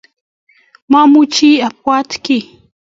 Mamuchi 0.91 1.49
abwat 1.67 2.09
kiy 2.23 2.45